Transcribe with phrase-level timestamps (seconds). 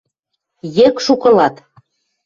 [0.85, 1.55] Екшук ылат!